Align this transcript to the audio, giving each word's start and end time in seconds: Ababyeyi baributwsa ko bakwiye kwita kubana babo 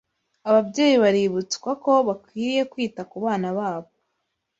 Ababyeyi 0.49 0.95
baributwsa 1.03 1.69
ko 1.83 1.91
bakwiye 2.07 2.61
kwita 2.71 3.01
kubana 3.11 3.47
babo 3.57 3.89